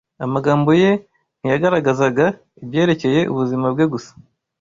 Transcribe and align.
Amagambo 0.25 0.69
ye 0.81 0.91
ntiyagaragazaga 1.39 2.25
ibyerekeye 2.63 3.19
ubuzima 3.31 3.65
bwe 3.73 3.85
gusa 3.93 4.11